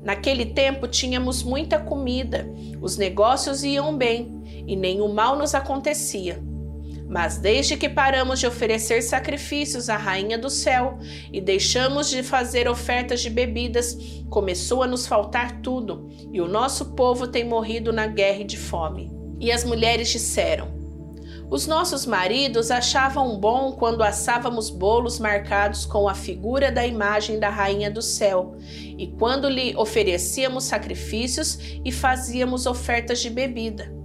Naquele 0.01 0.46
tempo 0.46 0.88
tínhamos 0.88 1.43
muita 1.43 1.77
comida, 1.77 2.50
os 2.81 2.96
negócios 2.96 3.65
iam 3.65 3.98
bem 3.98 4.63
e 4.65 4.77
nenhum 4.77 5.12
mal 5.12 5.38
nos 5.38 5.53
acontecia. 5.53 6.41
Mas 7.10 7.39
desde 7.39 7.75
que 7.75 7.89
paramos 7.89 8.39
de 8.39 8.46
oferecer 8.46 9.01
sacrifícios 9.01 9.89
à 9.89 9.98
Rainha 9.98 10.38
do 10.38 10.50
Céu 10.50 11.00
e 11.34 11.42
deixamos 11.42 12.08
de 12.08 12.22
fazer 12.22 12.70
ofertas 12.70 13.20
de 13.20 13.32
bebidas, 13.32 13.98
começou 14.30 14.84
a 14.84 14.88
nos 14.88 15.08
faltar 15.08 15.60
tudo, 15.62 16.08
e 16.32 16.39
o 16.39 16.48
nosso 16.48 16.94
povo 16.94 17.28
tem 17.28 17.44
morrido 17.44 17.92
na 17.92 18.06
guerra 18.06 18.42
e 18.42 18.44
de 18.44 18.58
fome. 18.58 19.12
E 19.39 19.51
as 19.51 19.63
mulheres 19.63 20.10
disseram: 20.10 20.68
Os 21.50 21.66
nossos 21.66 22.06
maridos 22.06 22.70
achavam 22.70 23.39
bom 23.39 23.72
quando 23.72 24.04
assávamos 24.04 24.70
bolos 24.70 25.18
marcados 25.18 25.88
com 25.88 26.08
a 26.08 26.13
figura 26.13 26.72
da 26.72 26.86
imagem 26.86 27.39
da 27.39 27.50
Rainha 27.50 27.89
do 27.89 28.04
Céu 28.04 28.56
e 28.70 29.08
quando 29.18 29.50
lhe 29.50 29.75
oferecíamos 29.75 30.66
sacrifícios 30.66 31.58
e 31.84 31.92
fazíamos 31.92 32.68
ofertas 32.68 33.20
de 33.20 33.32
bebida. 33.32 33.99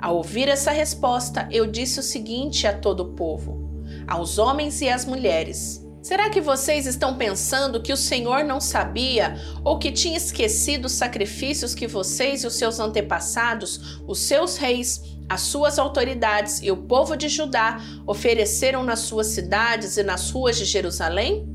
Ao 0.00 0.16
ouvir 0.16 0.48
essa 0.48 0.70
resposta, 0.70 1.48
eu 1.50 1.66
disse 1.66 1.98
o 1.98 2.02
seguinte 2.02 2.66
a 2.66 2.72
todo 2.72 3.00
o 3.00 3.14
povo, 3.14 3.82
aos 4.06 4.38
homens 4.38 4.80
e 4.80 4.88
às 4.88 5.04
mulheres: 5.04 5.84
Será 6.00 6.30
que 6.30 6.40
vocês 6.40 6.86
estão 6.86 7.16
pensando 7.16 7.82
que 7.82 7.92
o 7.92 7.96
Senhor 7.96 8.44
não 8.44 8.60
sabia 8.60 9.36
ou 9.64 9.78
que 9.78 9.90
tinha 9.90 10.16
esquecido 10.16 10.84
os 10.84 10.92
sacrifícios 10.92 11.74
que 11.74 11.86
vocês 11.86 12.44
e 12.44 12.46
os 12.46 12.54
seus 12.54 12.78
antepassados, 12.78 14.00
os 14.06 14.20
seus 14.20 14.56
reis, 14.56 15.02
as 15.28 15.42
suas 15.42 15.78
autoridades 15.78 16.62
e 16.62 16.70
o 16.70 16.76
povo 16.76 17.16
de 17.16 17.28
Judá 17.28 17.78
ofereceram 18.06 18.84
nas 18.84 19.00
suas 19.00 19.26
cidades 19.26 19.96
e 19.96 20.02
nas 20.02 20.30
ruas 20.30 20.56
de 20.56 20.64
Jerusalém? 20.64 21.46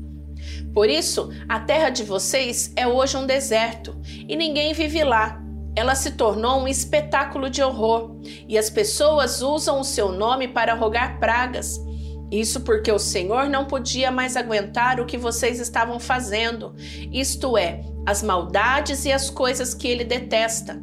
Por 0.74 0.90
isso, 0.90 1.30
a 1.48 1.58
terra 1.60 1.88
de 1.88 2.04
vocês 2.04 2.72
é 2.76 2.86
hoje 2.86 3.16
um 3.16 3.26
deserto 3.26 3.96
e 4.28 4.36
ninguém 4.36 4.74
vive 4.74 5.02
lá. 5.02 5.43
Ela 5.76 5.94
se 5.94 6.12
tornou 6.12 6.60
um 6.60 6.68
espetáculo 6.68 7.50
de 7.50 7.62
horror 7.62 8.16
e 8.48 8.56
as 8.56 8.70
pessoas 8.70 9.42
usam 9.42 9.80
o 9.80 9.84
seu 9.84 10.12
nome 10.12 10.48
para 10.48 10.74
rogar 10.74 11.18
pragas. 11.18 11.80
Isso 12.30 12.60
porque 12.62 12.90
o 12.90 12.98
Senhor 12.98 13.48
não 13.48 13.64
podia 13.64 14.10
mais 14.10 14.36
aguentar 14.36 15.00
o 15.00 15.06
que 15.06 15.18
vocês 15.18 15.60
estavam 15.60 16.00
fazendo, 16.00 16.74
isto 17.12 17.56
é, 17.56 17.82
as 18.06 18.22
maldades 18.22 19.04
e 19.04 19.12
as 19.12 19.30
coisas 19.30 19.74
que 19.74 19.86
ele 19.86 20.04
detesta. 20.04 20.82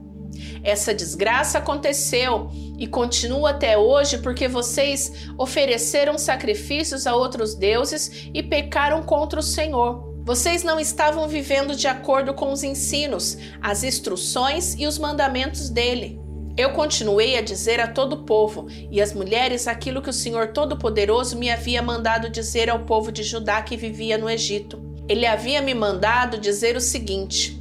Essa 0.64 0.94
desgraça 0.94 1.58
aconteceu 1.58 2.50
e 2.78 2.88
continua 2.88 3.52
até 3.52 3.78
hoje 3.78 4.18
porque 4.20 4.48
vocês 4.48 5.30
ofereceram 5.38 6.18
sacrifícios 6.18 7.06
a 7.06 7.16
outros 7.16 7.56
deuses 7.56 8.30
e 8.34 8.42
pecaram 8.42 9.04
contra 9.04 9.40
o 9.40 9.44
Senhor. 9.44 10.11
Vocês 10.24 10.63
não 10.63 10.80
estavam 10.80 11.28
vivendo 11.28 11.75
de 11.75 11.88
acordo 11.88 12.34
com 12.34 12.51
os 12.51 12.63
ensinos, 12.63 13.38
as 13.62 13.84
instruções 13.84 14.75
e 14.78 14.86
os 14.86 15.00
mandamentos 15.00 15.70
dele. 15.70 16.22
Eu 16.56 16.74
continuei 16.74 17.38
a 17.38 17.42
dizer 17.42 17.80
a 17.80 17.88
todo 17.88 18.13
o 18.13 18.24
povo 18.24 18.68
e 18.70 19.01
às 19.01 19.13
mulheres 19.13 19.68
aquilo 19.68 20.01
que 20.01 20.10
o 20.10 20.13
Senhor 20.13 20.50
Todo-Poderoso 20.50 21.38
me 21.38 21.50
havia 21.50 21.82
mandado 21.82 22.30
dizer 22.30 22.70
ao 22.70 22.86
povo 22.86 23.12
de 23.12 23.24
Judá 23.24 23.62
que 23.62 23.75
vivia 23.78 24.18
no 24.18 24.30
Egito. 24.30 24.80
Ele 25.10 25.25
havia 25.25 25.62
me 25.62 25.74
mandado 25.74 26.38
dizer 26.38 26.75
o 26.75 26.82
seguinte: 26.82 27.60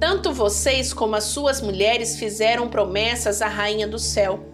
tanto 0.00 0.32
vocês 0.32 0.92
como 0.94 1.16
as 1.16 1.24
suas 1.24 1.60
mulheres 1.60 2.16
fizeram 2.18 2.68
promessas 2.68 3.42
à 3.42 3.48
Rainha 3.48 3.86
do 3.86 3.98
Céu. 3.98 4.47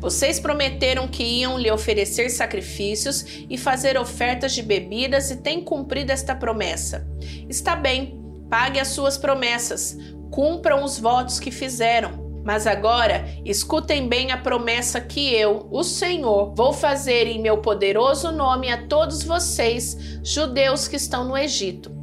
Vocês 0.00 0.40
prometeram 0.40 1.08
que 1.08 1.22
iam 1.22 1.58
lhe 1.58 1.70
oferecer 1.70 2.30
sacrifícios 2.30 3.24
e 3.48 3.56
fazer 3.58 3.98
ofertas 3.98 4.52
de 4.52 4.62
bebidas 4.62 5.30
e 5.30 5.36
têm 5.36 5.62
cumprido 5.62 6.12
esta 6.12 6.34
promessa. 6.34 7.06
Está 7.48 7.76
bem, 7.76 8.20
pague 8.48 8.80
as 8.80 8.88
suas 8.88 9.16
promessas, 9.16 9.96
cumpram 10.30 10.84
os 10.84 10.98
votos 10.98 11.38
que 11.38 11.50
fizeram. 11.50 12.30
Mas 12.42 12.66
agora 12.66 13.26
escutem 13.44 14.08
bem 14.08 14.32
a 14.32 14.38
promessa 14.38 14.98
que 15.00 15.34
eu, 15.34 15.68
o 15.70 15.84
Senhor, 15.84 16.54
vou 16.54 16.72
fazer 16.72 17.26
em 17.26 17.40
meu 17.40 17.58
poderoso 17.58 18.32
nome 18.32 18.72
a 18.72 18.86
todos 18.86 19.22
vocês, 19.22 19.96
judeus 20.24 20.88
que 20.88 20.96
estão 20.96 21.24
no 21.24 21.36
Egito. 21.36 21.99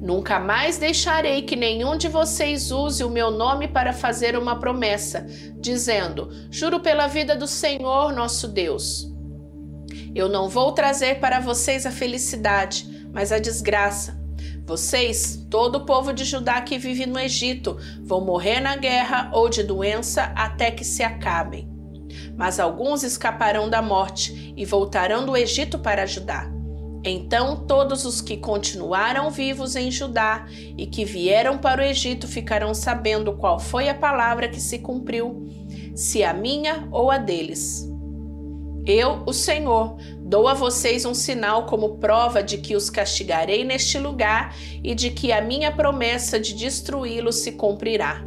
Nunca 0.00 0.40
mais 0.40 0.78
deixarei 0.78 1.42
que 1.42 1.54
nenhum 1.54 1.94
de 1.94 2.08
vocês 2.08 2.72
use 2.72 3.04
o 3.04 3.10
meu 3.10 3.30
nome 3.30 3.68
para 3.68 3.92
fazer 3.92 4.36
uma 4.36 4.58
promessa, 4.58 5.26
dizendo: 5.56 6.30
Juro 6.50 6.80
pela 6.80 7.06
vida 7.06 7.36
do 7.36 7.46
Senhor 7.46 8.10
nosso 8.12 8.48
Deus. 8.48 9.12
Eu 10.14 10.26
não 10.26 10.48
vou 10.48 10.72
trazer 10.72 11.20
para 11.20 11.38
vocês 11.38 11.84
a 11.84 11.90
felicidade, 11.90 12.86
mas 13.12 13.30
a 13.30 13.38
desgraça. 13.38 14.18
Vocês, 14.64 15.46
todo 15.50 15.76
o 15.76 15.84
povo 15.84 16.14
de 16.14 16.24
Judá 16.24 16.62
que 16.62 16.78
vive 16.78 17.04
no 17.04 17.18
Egito, 17.18 17.76
vão 18.02 18.24
morrer 18.24 18.60
na 18.60 18.76
guerra 18.76 19.30
ou 19.34 19.50
de 19.50 19.62
doença 19.62 20.32
até 20.34 20.70
que 20.70 20.84
se 20.84 21.02
acabem. 21.02 21.68
Mas 22.36 22.58
alguns 22.58 23.02
escaparão 23.02 23.68
da 23.68 23.82
morte 23.82 24.54
e 24.56 24.64
voltarão 24.64 25.26
do 25.26 25.36
Egito 25.36 25.78
para 25.78 26.06
Judá. 26.06 26.59
Então 27.02 27.64
todos 27.66 28.04
os 28.04 28.20
que 28.20 28.36
continuaram 28.36 29.30
vivos 29.30 29.74
em 29.74 29.90
Judá 29.90 30.46
e 30.76 30.86
que 30.86 31.04
vieram 31.04 31.56
para 31.56 31.80
o 31.80 31.84
Egito 31.84 32.28
ficarão 32.28 32.74
sabendo 32.74 33.32
qual 33.32 33.58
foi 33.58 33.88
a 33.88 33.94
palavra 33.94 34.48
que 34.48 34.60
se 34.60 34.78
cumpriu, 34.78 35.48
se 35.94 36.22
a 36.22 36.34
minha 36.34 36.86
ou 36.90 37.10
a 37.10 37.16
deles. 37.16 37.88
Eu, 38.86 39.22
o 39.26 39.32
Senhor, 39.32 39.96
dou 40.20 40.48
a 40.48 40.54
vocês 40.54 41.04
um 41.04 41.14
sinal 41.14 41.66
como 41.66 41.98
prova 41.98 42.42
de 42.42 42.58
que 42.58 42.76
os 42.76 42.90
castigarei 42.90 43.64
neste 43.64 43.98
lugar 43.98 44.54
e 44.82 44.94
de 44.94 45.10
que 45.10 45.32
a 45.32 45.40
minha 45.40 45.70
promessa 45.70 46.38
de 46.38 46.54
destruí-los 46.54 47.36
se 47.36 47.52
cumprirá. 47.52 48.22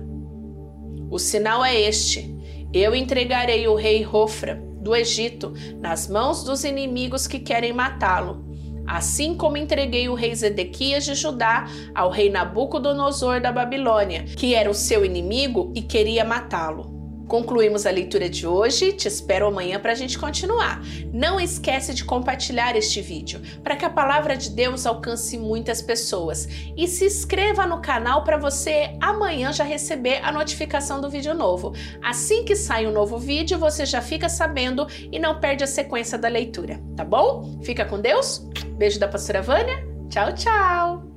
O 1.12 1.20
sinal 1.20 1.64
é 1.64 1.80
este: 1.80 2.36
eu 2.72 2.96
entregarei 2.96 3.68
o 3.68 3.76
rei 3.76 4.02
Rofra 4.02 4.64
do 4.80 4.96
Egito 4.96 5.54
nas 5.80 6.08
mãos 6.08 6.44
dos 6.44 6.64
inimigos 6.64 7.28
que 7.28 7.40
querem 7.40 7.74
matá-lo 7.74 8.53
assim 8.88 9.36
como 9.36 9.58
entreguei 9.58 10.10
o 10.10 10.14
rei 10.14 10.34
Zedequias 10.34 11.06
de 11.06 11.16
Judá 11.16 11.66
ao 11.94 12.10
rei 12.10 12.30
Nabucodonosor 12.30 13.42
da 13.42 13.52
Babilônia, 13.52 14.24
que 14.24 14.56
era 14.56 14.70
o 14.70 14.74
seu 14.74 15.06
inimigo 15.06 15.72
e 15.76 15.82
queria 15.82 16.24
matá-lo. 16.24 16.94
Concluímos 17.28 17.86
a 17.86 17.90
leitura 17.90 18.30
de 18.30 18.46
hoje, 18.46 18.92
te 18.92 19.08
espero 19.08 19.48
amanhã 19.48 19.80
para 19.80 19.94
a 19.94 19.96
gente 19.96 20.20
continuar. 20.20 20.82
Não 21.12 21.40
esquece 21.40 21.94
de 21.94 22.04
compartilhar 22.04 22.76
este 22.76 23.02
vídeo 23.02 23.42
para 23.64 23.76
que 23.76 23.86
a 23.86 23.90
palavra 23.90 24.36
de 24.36 24.50
Deus 24.50 24.86
alcance 24.86 25.38
muitas 25.38 25.82
pessoas 25.82 26.48
e 26.78 26.88
se 26.88 27.06
inscreva 27.06 27.66
no 27.66 27.82
canal 27.82 28.24
para 28.24 28.38
você 28.38 28.96
amanhã 29.02 29.52
já 29.52 29.64
receber 29.64 30.20
a 30.24 30.32
notificação 30.32 31.02
do 31.02 31.10
vídeo 31.10 31.34
novo. 31.34 31.74
Assim 32.04 32.44
que 32.44 32.56
sai 32.56 32.86
um 32.86 32.92
novo 32.92 33.18
vídeo, 33.18 33.58
você 33.58 33.86
já 33.86 34.02
fica 34.02 34.28
sabendo 34.28 34.86
e 35.12 35.18
não 35.18 35.40
perde 35.40 35.64
a 35.64 35.68
sequência 35.68 36.18
da 36.18 36.28
leitura, 36.28 36.80
tá 36.96 37.06
bom? 37.06 37.60
Fica 37.64 37.86
com 37.86 38.00
Deus, 38.00 38.48
beijo 38.84 39.00
da 39.00 39.08
pastora 39.08 39.42
Vânia, 39.42 39.78
tchau, 40.10 40.34
tchau! 40.34 41.13